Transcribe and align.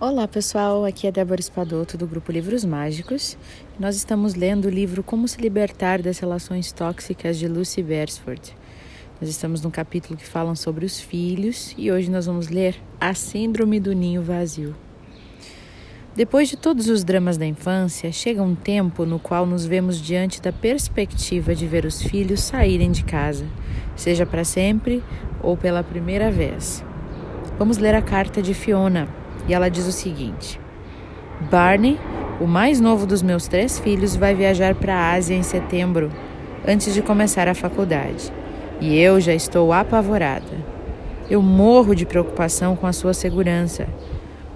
Olá 0.00 0.26
pessoal, 0.26 0.84
aqui 0.84 1.06
é 1.06 1.12
Débora 1.12 1.40
Espadoto 1.40 1.96
do 1.96 2.04
grupo 2.04 2.32
Livros 2.32 2.64
Mágicos. 2.64 3.38
Nós 3.78 3.94
estamos 3.94 4.34
lendo 4.34 4.64
o 4.64 4.68
livro 4.68 5.04
Como 5.04 5.28
se 5.28 5.40
libertar 5.40 6.02
das 6.02 6.18
relações 6.18 6.72
tóxicas 6.72 7.38
de 7.38 7.46
Lucy 7.46 7.80
Beresford. 7.80 8.56
Nós 9.20 9.30
estamos 9.30 9.62
no 9.62 9.70
capítulo 9.70 10.18
que 10.18 10.26
falam 10.26 10.56
sobre 10.56 10.84
os 10.84 10.98
filhos 10.98 11.72
e 11.78 11.92
hoje 11.92 12.10
nós 12.10 12.26
vamos 12.26 12.48
ler 12.48 12.74
A 13.00 13.14
Síndrome 13.14 13.78
do 13.78 13.92
Ninho 13.92 14.20
Vazio. 14.20 14.74
Depois 16.16 16.48
de 16.48 16.56
todos 16.56 16.88
os 16.88 17.04
dramas 17.04 17.38
da 17.38 17.46
infância, 17.46 18.10
chega 18.10 18.42
um 18.42 18.56
tempo 18.56 19.06
no 19.06 19.20
qual 19.20 19.46
nos 19.46 19.64
vemos 19.64 20.02
diante 20.02 20.42
da 20.42 20.52
perspectiva 20.52 21.54
de 21.54 21.68
ver 21.68 21.84
os 21.84 22.02
filhos 22.02 22.40
saírem 22.40 22.90
de 22.90 23.04
casa, 23.04 23.46
seja 23.94 24.26
para 24.26 24.42
sempre 24.42 25.04
ou 25.40 25.56
pela 25.56 25.84
primeira 25.84 26.32
vez. 26.32 26.84
Vamos 27.56 27.78
ler 27.78 27.94
a 27.94 28.02
carta 28.02 28.42
de 28.42 28.54
Fiona 28.54 29.22
e 29.48 29.54
ela 29.54 29.68
diz 29.68 29.86
o 29.86 29.92
seguinte: 29.92 30.60
Barney, 31.50 31.98
o 32.40 32.46
mais 32.46 32.80
novo 32.80 33.06
dos 33.06 33.22
meus 33.22 33.46
três 33.46 33.78
filhos, 33.78 34.16
vai 34.16 34.34
viajar 34.34 34.74
para 34.74 34.94
a 34.94 35.12
Ásia 35.12 35.36
em 35.36 35.42
setembro, 35.42 36.10
antes 36.66 36.92
de 36.94 37.02
começar 37.02 37.48
a 37.48 37.54
faculdade, 37.54 38.32
e 38.80 38.98
eu 38.98 39.20
já 39.20 39.34
estou 39.34 39.72
apavorada. 39.72 40.74
Eu 41.30 41.40
morro 41.40 41.94
de 41.94 42.04
preocupação 42.04 42.76
com 42.76 42.86
a 42.86 42.92
sua 42.92 43.14
segurança. 43.14 43.86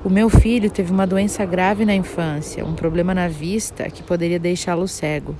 O 0.04 0.10
meu 0.10 0.28
filho 0.28 0.70
teve 0.70 0.92
uma 0.92 1.06
doença 1.06 1.44
grave 1.44 1.84
na 1.84 1.94
infância, 1.94 2.64
um 2.64 2.74
problema 2.74 3.14
na 3.14 3.26
vista 3.26 3.90
que 3.90 4.02
poderia 4.02 4.38
deixá-lo 4.38 4.86
cego. 4.86 5.34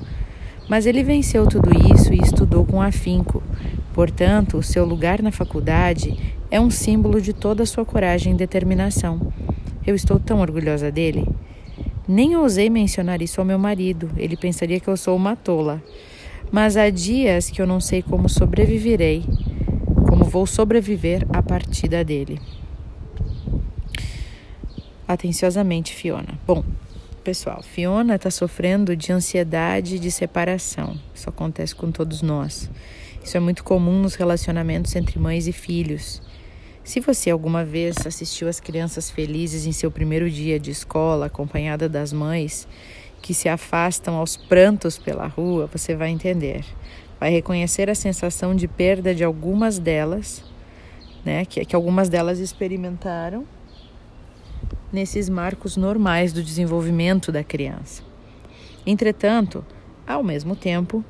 Mas 0.69 0.87
ele 0.87 1.03
venceu 1.03 1.47
tudo 1.47 1.71
isso 1.95 2.13
e 2.13 2.19
estudou 2.19 2.65
com 2.65 2.81
afinco. 2.81 3.43
Portanto, 3.93 4.59
o 4.59 4.63
seu 4.63 4.85
lugar 4.85 5.23
na 5.23 5.31
faculdade 5.31 6.17
é 6.51 6.61
um 6.61 6.71
símbolo 6.71 7.21
de 7.21 7.33
toda 7.33 7.63
a 7.63 7.67
sua 7.67 7.85
coragem 7.85 8.33
e 8.33 8.37
determinação. 8.37 9.33
Eu 9.87 9.95
estou 9.95 10.19
tão 10.19 10.41
orgulhosa 10.41 10.91
dele. 10.91 11.27
Nem 12.07 12.37
ousei 12.37 12.71
mencionar 12.71 13.21
isso 13.21 13.41
ao 13.41 13.47
meu 13.47 13.59
marido, 13.59 14.11
ele 14.17 14.37
pensaria 14.37 14.81
que 14.81 14.89
eu 14.89 14.97
sou 14.97 15.15
uma 15.15 15.37
tola. 15.37 15.83
Mas 16.51 16.77
há 16.77 16.89
dias 16.89 17.51
que 17.51 17.61
eu 17.61 17.67
não 17.67 17.81
sei 17.81 18.01
como 18.01 18.29
sobreviverei, 18.29 19.25
como 20.09 20.25
vou 20.25 20.47
sobreviver 20.47 21.27
à 21.31 21.43
partida 21.43 22.03
dele. 22.03 22.41
Atenciosamente, 25.07 25.95
Fiona. 25.95 26.39
Bom, 26.47 26.65
pessoal, 27.23 27.63
Fiona 27.63 28.15
está 28.15 28.31
sofrendo 28.31 28.97
de 28.97 29.13
ansiedade 29.13 29.99
de 29.99 30.11
separação. 30.11 30.97
Isso 31.15 31.29
acontece 31.29 31.75
com 31.75 31.91
todos 31.91 32.23
nós. 32.23 32.71
Isso 33.23 33.37
é 33.37 33.41
muito 33.41 33.63
comum 33.63 34.01
nos 34.01 34.15
relacionamentos 34.15 34.97
entre 34.97 35.19
mães 35.19 35.47
e 35.47 35.53
filhos. 35.53 36.23
Se 36.89 37.01
você 37.01 37.29
alguma 37.29 37.67
vez 37.67 37.99
assistiu 38.07 38.49
as 38.49 38.61
crianças 38.61 39.11
felizes 39.11 39.67
em 39.67 39.73
seu 39.73 39.91
primeiro 39.91 40.31
dia 40.31 40.59
de 40.59 40.71
escola, 40.71 41.27
acompanhada 41.27 41.87
das 41.87 42.15
mães, 42.15 42.67
que 43.21 43.35
se 43.35 43.47
afastam 43.47 44.17
aos 44.17 44.39
prantos 44.39 44.97
pela 44.97 45.27
rua, 45.27 45.67
você 45.71 45.95
vai 45.95 46.09
entender. 46.09 46.65
Vai 47.21 47.29
reconhecer 47.29 47.91
a 47.91 47.95
sensação 47.95 48.55
de 48.55 48.67
perda 48.67 49.15
de 49.15 49.23
algumas 49.23 49.79
delas, 49.79 50.43
né, 51.23 51.45
que, 51.45 51.63
que 51.63 51.77
algumas 51.77 52.09
delas 52.09 52.39
experimentaram 52.39 53.45
nesses 54.91 55.29
marcos 55.29 55.77
normais 55.77 56.33
do 56.33 56.43
desenvolvimento 56.43 57.31
da 57.31 57.45
criança. 57.45 58.03
Entretanto, 58.87 59.63
ao 60.07 60.25
mesmo 60.25 60.57
tempo, 60.57 61.05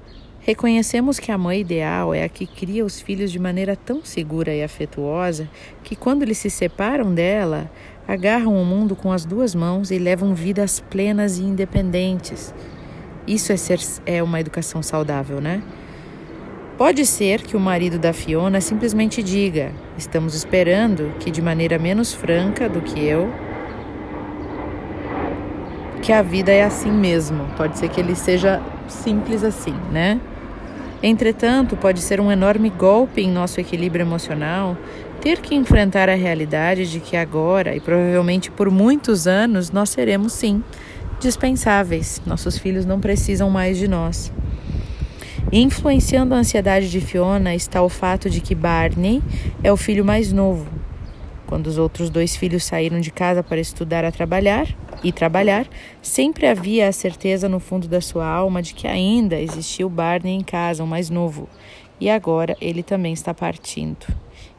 reconhecemos 0.48 1.18
que 1.20 1.30
a 1.30 1.36
mãe 1.36 1.60
ideal 1.60 2.14
é 2.14 2.24
a 2.24 2.28
que 2.28 2.46
cria 2.46 2.82
os 2.82 3.02
filhos 3.02 3.30
de 3.30 3.38
maneira 3.38 3.76
tão 3.76 4.02
segura 4.02 4.54
e 4.54 4.62
afetuosa 4.62 5.46
que, 5.84 5.94
quando 5.94 6.22
eles 6.22 6.38
se 6.38 6.48
separam 6.48 7.12
dela, 7.12 7.70
agarram 8.06 8.56
o 8.56 8.64
mundo 8.64 8.96
com 8.96 9.12
as 9.12 9.26
duas 9.26 9.54
mãos 9.54 9.90
e 9.90 9.98
levam 9.98 10.34
vidas 10.34 10.80
plenas 10.80 11.36
e 11.36 11.42
independentes. 11.42 12.54
Isso 13.26 13.52
é, 13.52 13.58
ser, 13.58 13.78
é 14.06 14.22
uma 14.22 14.40
educação 14.40 14.82
saudável, 14.82 15.38
né? 15.38 15.62
Pode 16.78 17.04
ser 17.04 17.42
que 17.42 17.54
o 17.54 17.60
marido 17.60 17.98
da 17.98 18.14
Fiona 18.14 18.62
simplesmente 18.62 19.22
diga: 19.22 19.74
Estamos 19.98 20.34
esperando 20.34 21.12
que, 21.20 21.30
de 21.30 21.42
maneira 21.42 21.78
menos 21.78 22.14
franca 22.14 22.70
do 22.70 22.80
que 22.80 22.98
eu, 23.04 23.30
que 26.00 26.10
a 26.10 26.22
vida 26.22 26.50
é 26.50 26.64
assim 26.64 26.90
mesmo. 26.90 27.44
Pode 27.54 27.76
ser 27.76 27.90
que 27.90 28.00
ele 28.00 28.14
seja 28.14 28.62
simples 28.88 29.44
assim, 29.44 29.74
né? 29.92 30.18
Entretanto, 31.02 31.76
pode 31.76 32.00
ser 32.00 32.20
um 32.20 32.30
enorme 32.30 32.70
golpe 32.70 33.22
em 33.22 33.30
nosso 33.30 33.60
equilíbrio 33.60 34.02
emocional 34.02 34.76
ter 35.20 35.40
que 35.40 35.54
enfrentar 35.54 36.08
a 36.08 36.14
realidade 36.14 36.90
de 36.90 37.00
que 37.00 37.16
agora 37.16 37.74
e 37.74 37.80
provavelmente 37.80 38.50
por 38.50 38.70
muitos 38.70 39.26
anos 39.26 39.70
nós 39.70 39.90
seremos 39.90 40.32
sim 40.32 40.62
dispensáveis. 41.20 42.22
Nossos 42.24 42.58
filhos 42.58 42.86
não 42.86 43.00
precisam 43.00 43.50
mais 43.50 43.76
de 43.76 43.88
nós. 43.88 44.32
Influenciando 45.52 46.34
a 46.34 46.38
ansiedade 46.38 46.90
de 46.90 47.00
Fiona 47.00 47.54
está 47.54 47.80
o 47.82 47.88
fato 47.88 48.28
de 48.28 48.40
que 48.40 48.54
Barney 48.54 49.22
é 49.62 49.72
o 49.72 49.76
filho 49.76 50.04
mais 50.04 50.32
novo. 50.32 50.77
Quando 51.48 51.66
os 51.66 51.78
outros 51.78 52.10
dois 52.10 52.36
filhos 52.36 52.62
saíram 52.62 53.00
de 53.00 53.10
casa 53.10 53.42
para 53.42 53.58
estudar 53.58 54.04
a 54.04 54.12
trabalhar, 54.12 54.68
e 55.02 55.12
trabalhar, 55.12 55.66
sempre 56.02 56.46
havia 56.46 56.88
a 56.88 56.92
certeza 56.92 57.48
no 57.48 57.60
fundo 57.60 57.88
da 57.88 58.00
sua 58.00 58.26
alma 58.26 58.62
de 58.62 58.74
que 58.74 58.86
ainda 58.86 59.40
existia 59.40 59.86
o 59.86 59.90
Barney 59.90 60.34
em 60.34 60.42
casa, 60.42 60.82
o 60.82 60.86
mais 60.86 61.10
novo, 61.10 61.48
e 62.00 62.10
agora 62.10 62.56
ele 62.60 62.82
também 62.82 63.12
está 63.12 63.32
partindo. 63.32 64.06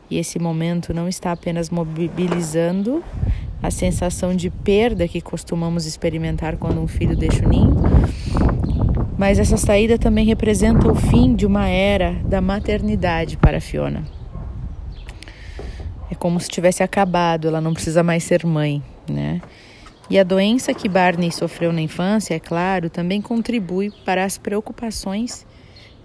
E 0.09 0.17
esse 0.17 0.39
momento 0.39 0.93
não 0.93 1.07
está 1.07 1.31
apenas 1.31 1.69
mobilizando 1.69 3.03
a 3.61 3.69
sensação 3.69 4.35
de 4.35 4.49
perda 4.49 5.07
que 5.07 5.21
costumamos 5.21 5.85
experimentar 5.85 6.57
quando 6.57 6.81
um 6.81 6.87
filho 6.87 7.15
deixa 7.15 7.45
o 7.45 7.49
ninho, 7.49 7.75
mas 9.17 9.37
essa 9.37 9.57
saída 9.57 9.97
também 9.97 10.25
representa 10.25 10.89
o 10.89 10.95
fim 10.95 11.35
de 11.35 11.45
uma 11.45 11.67
era 11.67 12.13
da 12.25 12.41
maternidade 12.41 13.37
para 13.37 13.59
Fiona. 13.59 14.18
É 16.11 16.15
como 16.15 16.39
se 16.39 16.49
tivesse 16.49 16.81
acabado, 16.81 17.47
ela 17.47 17.61
não 17.61 17.73
precisa 17.73 18.03
mais 18.03 18.23
ser 18.23 18.45
mãe, 18.45 18.83
né? 19.07 19.41
E 20.09 20.17
a 20.17 20.23
doença 20.23 20.73
que 20.73 20.89
Barney 20.89 21.31
sofreu 21.31 21.71
na 21.71 21.81
infância, 21.81 22.33
é 22.33 22.39
claro, 22.39 22.89
também 22.89 23.21
contribui 23.21 23.91
para 24.03 24.25
as 24.25 24.39
preocupações 24.39 25.45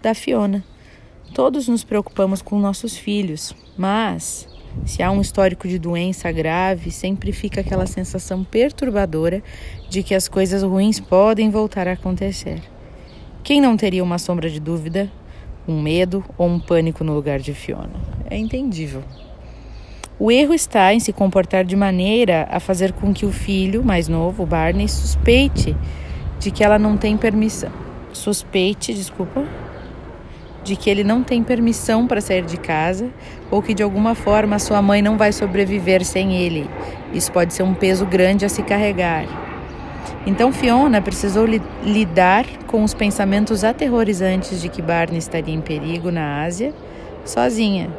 da 0.03 0.15
Fiona. 0.15 0.63
Todos 1.33 1.69
nos 1.69 1.83
preocupamos 1.83 2.43
com 2.43 2.59
nossos 2.59 2.97
filhos, 2.97 3.55
mas 3.79 4.47
se 4.85 5.03
há 5.03 5.11
um 5.11 5.23
histórico 5.23 5.67
de 5.67 5.79
doença 5.79 6.31
grave, 6.31 6.91
sempre 6.91 7.33
fica 7.33 7.63
aquela 7.63 7.87
sensação 7.87 8.45
perturbadora 8.45 9.43
de 9.89 10.03
que 10.03 10.15
as 10.15 10.29
coisas 10.29 10.63
ruins 10.63 11.01
podem 11.01 11.49
voltar 11.49 11.89
a 11.89 11.93
acontecer. 11.93 12.63
Quem 13.43 13.61
não 13.61 13.77
teria 13.77 14.05
uma 14.05 14.19
sombra 14.19 14.51
de 14.51 14.61
dúvida, 14.61 15.11
um 15.67 15.81
medo 15.81 16.23
ou 16.37 16.47
um 16.47 16.61
pânico 16.61 17.03
no 17.03 17.15
lugar 17.15 17.39
de 17.39 17.55
Fiona? 17.55 17.95
É 18.29 18.37
entendível. 18.37 19.03
O 20.17 20.31
erro 20.31 20.55
está 20.55 20.95
em 20.95 21.01
se 21.01 21.13
comportar 21.13 21.65
de 21.65 21.75
maneira 21.75 22.47
a 22.49 22.61
fazer 22.61 22.93
com 22.93 23.13
que 23.13 23.27
o 23.27 23.33
filho 23.33 23.83
mais 23.83 24.07
novo, 24.07 24.47
Barney, 24.47 24.87
suspeite 24.87 25.77
de 26.39 26.53
que 26.53 26.63
ela 26.63 26.79
não 26.79 26.97
tem 26.97 27.17
permissão. 27.17 27.73
Suspeite, 28.13 28.95
desculpa, 28.95 29.45
de 30.63 30.77
que 30.77 30.89
ele 30.89 31.03
não 31.03 31.25
tem 31.25 31.43
permissão 31.43 32.07
para 32.07 32.21
sair 32.21 32.45
de 32.45 32.57
casa 32.57 33.11
ou 33.51 33.61
que 33.61 33.75
de 33.75 33.83
alguma 33.83 34.15
forma 34.15 34.61
sua 34.61 34.81
mãe 34.81 35.03
não 35.03 35.19
vai 35.19 35.33
sobreviver 35.33 36.05
sem 36.05 36.37
ele. 36.37 36.71
Isso 37.13 37.33
pode 37.33 37.53
ser 37.53 37.65
um 37.65 37.75
peso 37.75 38.07
grande 38.07 38.45
a 38.45 38.49
se 38.49 38.63
carregar. 38.63 39.27
Então 40.25 40.53
Fiona 40.53 41.03
precisou 41.03 41.45
li 41.45 41.61
lidar 41.83 42.47
com 42.69 42.85
os 42.85 42.95
pensamentos 42.95 43.65
aterrorizantes 43.65 44.63
de 44.63 44.69
que 44.69 44.81
Barney 44.81 45.19
estaria 45.19 45.55
em 45.55 45.61
perigo 45.61 46.13
na 46.13 46.45
Ásia, 46.45 46.73
sozinha 47.25 47.91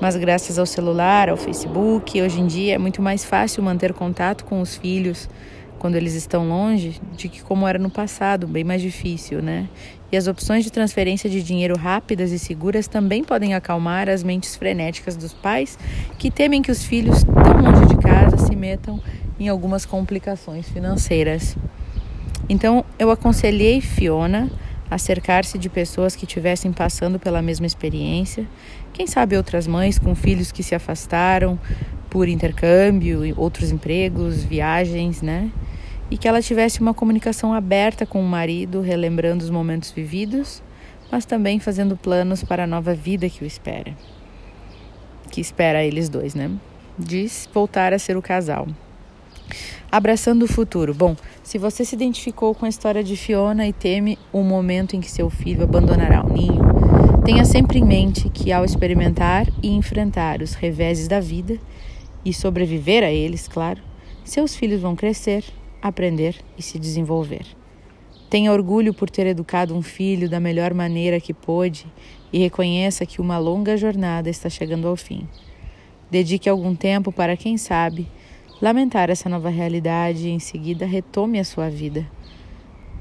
mas 0.00 0.16
graças 0.16 0.58
ao 0.58 0.66
celular, 0.66 1.28
ao 1.28 1.36
Facebook, 1.36 2.20
hoje 2.20 2.40
em 2.40 2.46
dia 2.46 2.74
é 2.74 2.78
muito 2.78 3.00
mais 3.00 3.24
fácil 3.24 3.62
manter 3.62 3.92
contato 3.92 4.44
com 4.44 4.60
os 4.60 4.76
filhos 4.76 5.28
quando 5.78 5.96
eles 5.96 6.14
estão 6.14 6.48
longe 6.48 6.98
de 7.14 7.28
que 7.28 7.42
como 7.42 7.68
era 7.68 7.78
no 7.78 7.90
passado, 7.90 8.46
bem 8.46 8.64
mais 8.64 8.80
difícil, 8.80 9.42
né? 9.42 9.68
E 10.10 10.16
as 10.16 10.26
opções 10.26 10.64
de 10.64 10.72
transferência 10.72 11.28
de 11.28 11.42
dinheiro 11.42 11.76
rápidas 11.76 12.32
e 12.32 12.38
seguras 12.38 12.86
também 12.86 13.22
podem 13.22 13.54
acalmar 13.54 14.08
as 14.08 14.22
mentes 14.22 14.56
frenéticas 14.56 15.16
dos 15.16 15.34
pais 15.34 15.78
que 16.18 16.30
temem 16.30 16.62
que 16.62 16.70
os 16.70 16.84
filhos 16.84 17.22
tão 17.24 17.60
longe 17.60 17.86
de 17.86 17.96
casa 17.98 18.38
se 18.38 18.56
metam 18.56 18.98
em 19.38 19.48
algumas 19.48 19.84
complicações 19.84 20.68
financeiras. 20.68 21.56
Então, 22.48 22.84
eu 22.98 23.10
aconselhei 23.10 23.80
Fiona 23.80 24.50
a 24.94 24.98
cercar-se 24.98 25.58
de 25.58 25.68
pessoas 25.68 26.14
que 26.14 26.24
estivessem 26.24 26.72
passando 26.72 27.18
pela 27.18 27.42
mesma 27.42 27.66
experiência. 27.66 28.46
Quem 28.92 29.08
sabe 29.08 29.36
outras 29.36 29.66
mães 29.66 29.98
com 29.98 30.14
filhos 30.14 30.52
que 30.52 30.62
se 30.62 30.72
afastaram 30.72 31.58
por 32.08 32.28
intercâmbio, 32.28 33.34
outros 33.36 33.72
empregos, 33.72 34.44
viagens, 34.44 35.20
né? 35.20 35.50
E 36.08 36.16
que 36.16 36.28
ela 36.28 36.40
tivesse 36.40 36.80
uma 36.80 36.94
comunicação 36.94 37.52
aberta 37.52 38.06
com 38.06 38.22
o 38.22 38.28
marido, 38.28 38.80
relembrando 38.80 39.42
os 39.42 39.50
momentos 39.50 39.90
vividos, 39.90 40.62
mas 41.10 41.24
também 41.24 41.58
fazendo 41.58 41.96
planos 41.96 42.44
para 42.44 42.62
a 42.62 42.66
nova 42.68 42.94
vida 42.94 43.28
que 43.28 43.42
o 43.42 43.46
espera. 43.46 43.96
Que 45.28 45.40
espera 45.40 45.82
eles 45.82 46.08
dois, 46.08 46.36
né? 46.36 46.52
Diz 46.96 47.48
voltar 47.52 47.92
a 47.92 47.98
ser 47.98 48.16
o 48.16 48.22
casal. 48.22 48.68
Abraçando 49.90 50.44
o 50.44 50.48
futuro. 50.48 50.94
Bom, 50.94 51.16
se 51.42 51.58
você 51.58 51.84
se 51.84 51.94
identificou 51.94 52.54
com 52.54 52.66
a 52.66 52.68
história 52.68 53.02
de 53.02 53.16
Fiona 53.16 53.66
e 53.66 53.72
teme 53.72 54.18
o 54.32 54.42
momento 54.42 54.96
em 54.96 55.00
que 55.00 55.10
seu 55.10 55.30
filho 55.30 55.62
abandonará 55.62 56.24
o 56.24 56.32
ninho, 56.32 56.62
tenha 57.24 57.44
sempre 57.44 57.78
em 57.78 57.84
mente 57.84 58.28
que 58.28 58.52
ao 58.52 58.64
experimentar 58.64 59.46
e 59.62 59.68
enfrentar 59.68 60.42
os 60.42 60.54
reveses 60.54 61.08
da 61.08 61.20
vida 61.20 61.58
e 62.24 62.32
sobreviver 62.32 63.02
a 63.02 63.10
eles, 63.10 63.48
claro, 63.48 63.80
seus 64.24 64.54
filhos 64.54 64.80
vão 64.80 64.96
crescer, 64.96 65.44
aprender 65.82 66.36
e 66.56 66.62
se 66.62 66.78
desenvolver. 66.78 67.44
Tenha 68.30 68.52
orgulho 68.52 68.92
por 68.92 69.08
ter 69.08 69.26
educado 69.26 69.76
um 69.76 69.82
filho 69.82 70.28
da 70.28 70.40
melhor 70.40 70.74
maneira 70.74 71.20
que 71.20 71.32
pôde 71.32 71.86
e 72.32 72.38
reconheça 72.38 73.06
que 73.06 73.20
uma 73.20 73.38
longa 73.38 73.76
jornada 73.76 74.28
está 74.28 74.50
chegando 74.50 74.88
ao 74.88 74.96
fim. 74.96 75.28
Dedique 76.10 76.48
algum 76.48 76.74
tempo 76.74 77.12
para, 77.12 77.36
quem 77.36 77.56
sabe, 77.56 78.08
lamentar 78.64 79.10
essa 79.10 79.28
nova 79.28 79.50
realidade 79.50 80.28
e 80.28 80.30
em 80.30 80.38
seguida 80.38 80.86
retome 80.86 81.38
a 81.38 81.44
sua 81.44 81.68
vida, 81.68 82.06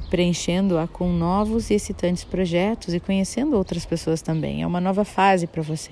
preenchendo-a 0.10 0.88
com 0.88 1.08
novos 1.14 1.70
e 1.70 1.76
excitantes 1.76 2.26
projetos 2.26 2.94
e 2.94 3.00
conhecendo 3.00 3.56
outras 3.56 3.86
pessoas 3.86 4.22
também. 4.22 4.62
É 4.62 4.68
uma 4.68 4.82
nova 4.82 5.06
fase 5.06 5.48
para 5.48 5.62
você. 5.62 5.92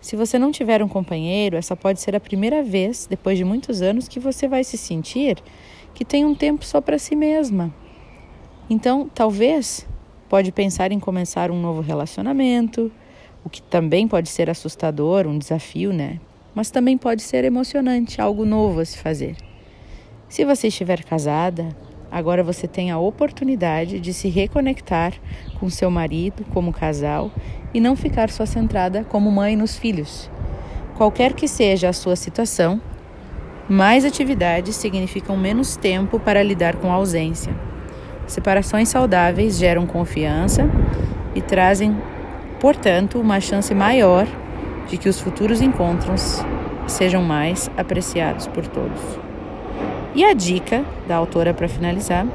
Se 0.00 0.16
você 0.16 0.38
não 0.38 0.52
tiver 0.52 0.82
um 0.82 0.88
companheiro, 0.88 1.56
essa 1.56 1.74
pode 1.74 2.00
ser 2.00 2.14
a 2.14 2.20
primeira 2.20 2.62
vez, 2.62 3.06
depois 3.08 3.38
de 3.38 3.44
muitos 3.44 3.80
anos, 3.80 4.06
que 4.06 4.20
você 4.20 4.46
vai 4.46 4.62
se 4.62 4.76
sentir 4.76 5.38
que 5.94 6.04
tem 6.04 6.26
um 6.26 6.34
tempo 6.34 6.64
só 6.64 6.80
para 6.80 6.98
si 6.98 7.16
mesma 7.16 7.72
então, 8.70 9.08
talvez 9.14 9.86
pode 10.28 10.52
pensar 10.52 10.92
em 10.92 11.00
começar 11.00 11.50
um 11.50 11.58
novo 11.58 11.80
relacionamento, 11.80 12.92
o 13.42 13.48
que 13.48 13.62
também 13.62 14.06
pode 14.06 14.28
ser 14.28 14.50
assustador, 14.50 15.26
um 15.26 15.38
desafio, 15.38 15.90
né? 15.90 16.20
Mas 16.58 16.70
também 16.70 16.98
pode 16.98 17.22
ser 17.22 17.44
emocionante, 17.44 18.20
algo 18.20 18.44
novo 18.44 18.80
a 18.80 18.84
se 18.84 18.98
fazer. 18.98 19.36
Se 20.28 20.44
você 20.44 20.66
estiver 20.66 21.04
casada, 21.04 21.68
agora 22.10 22.42
você 22.42 22.66
tem 22.66 22.90
a 22.90 22.98
oportunidade 22.98 24.00
de 24.00 24.12
se 24.12 24.28
reconectar 24.28 25.12
com 25.60 25.70
seu 25.70 25.88
marido 25.88 26.44
como 26.52 26.72
casal 26.72 27.30
e 27.72 27.80
não 27.80 27.94
ficar 27.94 28.28
só 28.28 28.44
centrada 28.44 29.04
como 29.04 29.30
mãe 29.30 29.54
nos 29.54 29.78
filhos. 29.78 30.28
Qualquer 30.96 31.32
que 31.32 31.46
seja 31.46 31.90
a 31.90 31.92
sua 31.92 32.16
situação, 32.16 32.82
mais 33.68 34.04
atividades 34.04 34.74
significam 34.74 35.36
menos 35.36 35.76
tempo 35.76 36.18
para 36.18 36.42
lidar 36.42 36.74
com 36.74 36.90
a 36.90 36.94
ausência. 36.94 37.54
Separações 38.26 38.88
saudáveis 38.88 39.56
geram 39.56 39.86
confiança 39.86 40.68
e 41.36 41.40
trazem, 41.40 41.96
portanto, 42.58 43.20
uma 43.20 43.38
chance 43.38 43.72
maior 43.72 44.26
de 44.88 44.96
que 44.96 45.08
os 45.08 45.20
futuros 45.20 45.60
encontros 45.60 46.44
sejam 46.86 47.22
mais 47.22 47.70
apreciados 47.76 48.46
por 48.46 48.66
todos. 48.66 49.00
E 50.14 50.24
a 50.24 50.32
dica 50.32 50.84
da 51.06 51.16
autora 51.16 51.54
para 51.54 51.68
finalizar: 51.68 52.26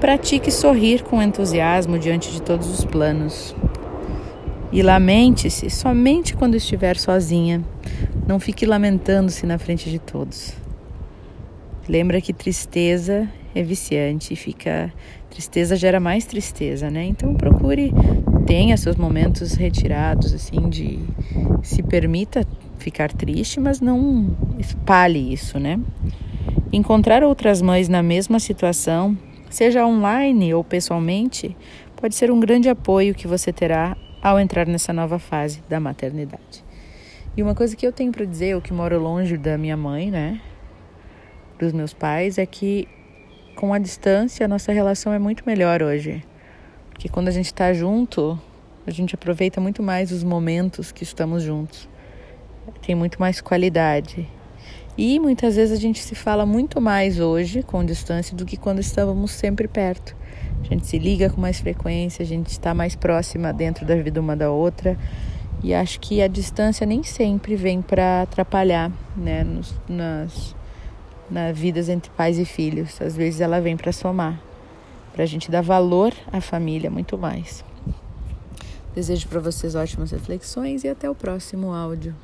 pratique 0.00 0.50
sorrir 0.50 1.02
com 1.02 1.20
entusiasmo 1.20 1.98
diante 1.98 2.30
de 2.30 2.40
todos 2.40 2.68
os 2.68 2.84
planos. 2.84 3.54
E 4.72 4.82
lamente-se 4.82 5.70
somente 5.70 6.34
quando 6.34 6.56
estiver 6.56 6.96
sozinha. 6.96 7.62
Não 8.26 8.40
fique 8.40 8.64
lamentando-se 8.64 9.46
na 9.46 9.58
frente 9.58 9.90
de 9.90 9.98
todos. 9.98 10.54
Lembra 11.88 12.20
que 12.20 12.32
tristeza 12.32 13.28
é 13.54 13.62
viciante, 13.62 14.34
fica 14.34 14.92
tristeza 15.30 15.76
gera 15.76 16.00
mais 16.00 16.24
tristeza, 16.24 16.90
né? 16.90 17.04
Então 17.04 17.34
procure 17.34 17.92
tenha 18.46 18.76
seus 18.76 18.96
momentos 18.96 19.54
retirados 19.54 20.32
assim 20.32 20.68
de 20.68 20.98
se 21.62 21.82
permita 21.82 22.46
ficar 22.78 23.12
triste, 23.12 23.58
mas 23.58 23.80
não 23.80 24.36
espalhe 24.58 25.32
isso, 25.32 25.58
né? 25.58 25.80
Encontrar 26.72 27.22
outras 27.22 27.62
mães 27.62 27.88
na 27.88 28.02
mesma 28.02 28.38
situação, 28.38 29.16
seja 29.48 29.86
online 29.86 30.52
ou 30.52 30.62
pessoalmente, 30.62 31.56
pode 31.96 32.14
ser 32.14 32.30
um 32.30 32.38
grande 32.38 32.68
apoio 32.68 33.14
que 33.14 33.26
você 33.26 33.52
terá 33.52 33.96
ao 34.22 34.38
entrar 34.38 34.66
nessa 34.66 34.92
nova 34.92 35.18
fase 35.18 35.62
da 35.68 35.78
maternidade. 35.80 36.64
E 37.36 37.42
uma 37.42 37.54
coisa 37.54 37.74
que 37.74 37.86
eu 37.86 37.92
tenho 37.92 38.12
para 38.12 38.24
dizer, 38.24 38.48
eu 38.48 38.60
que 38.60 38.72
moro 38.72 39.00
longe 39.00 39.36
da 39.36 39.56
minha 39.56 39.76
mãe, 39.76 40.10
né, 40.10 40.40
dos 41.58 41.72
meus 41.72 41.92
pais, 41.92 42.38
é 42.38 42.46
que 42.46 42.88
com 43.54 43.72
a 43.72 43.78
distância, 43.78 44.44
a 44.44 44.48
nossa 44.48 44.72
relação 44.72 45.12
é 45.12 45.18
muito 45.18 45.44
melhor 45.46 45.82
hoje. 45.82 46.22
Porque 46.94 47.08
quando 47.08 47.28
a 47.28 47.32
gente 47.32 47.46
está 47.46 47.74
junto, 47.74 48.40
a 48.86 48.90
gente 48.90 49.14
aproveita 49.14 49.60
muito 49.60 49.82
mais 49.82 50.10
os 50.10 50.24
momentos 50.24 50.90
que 50.90 51.02
estamos 51.02 51.42
juntos. 51.42 51.86
Tem 52.80 52.94
muito 52.94 53.20
mais 53.20 53.42
qualidade. 53.42 54.26
E 54.96 55.18
muitas 55.18 55.56
vezes 55.56 55.76
a 55.76 55.80
gente 55.80 56.00
se 56.00 56.14
fala 56.14 56.46
muito 56.46 56.80
mais 56.80 57.18
hoje 57.18 57.62
com 57.62 57.84
distância 57.84 58.34
do 58.34 58.46
que 58.46 58.56
quando 58.56 58.78
estávamos 58.78 59.32
sempre 59.32 59.66
perto. 59.66 60.16
A 60.62 60.66
gente 60.68 60.86
se 60.86 60.98
liga 60.98 61.28
com 61.28 61.40
mais 61.40 61.60
frequência, 61.60 62.22
a 62.22 62.26
gente 62.26 62.46
está 62.46 62.72
mais 62.72 62.94
próxima 62.94 63.52
dentro 63.52 63.84
da 63.84 63.96
vida 63.96 64.20
uma 64.20 64.36
da 64.36 64.50
outra. 64.50 64.96
E 65.62 65.74
acho 65.74 65.98
que 65.98 66.22
a 66.22 66.28
distância 66.28 66.86
nem 66.86 67.02
sempre 67.02 67.56
vem 67.56 67.82
para 67.82 68.22
atrapalhar, 68.22 68.92
né, 69.16 69.42
nos, 69.42 69.74
nas, 69.88 70.54
na 71.30 71.52
vidas 71.52 71.88
entre 71.88 72.10
pais 72.10 72.38
e 72.38 72.44
filhos. 72.44 73.00
Às 73.02 73.16
vezes 73.16 73.40
ela 73.40 73.60
vem 73.60 73.76
para 73.76 73.90
somar, 73.90 74.40
para 75.14 75.22
a 75.22 75.26
gente 75.26 75.48
dar 75.48 75.62
valor 75.62 76.12
à 76.32 76.40
família 76.40 76.90
muito 76.90 77.16
mais. 77.16 77.64
Desejo 78.92 79.28
para 79.28 79.38
vocês 79.38 79.76
ótimas 79.76 80.10
reflexões 80.10 80.82
e 80.82 80.88
até 80.88 81.08
o 81.08 81.14
próximo 81.14 81.72
áudio. 81.72 82.14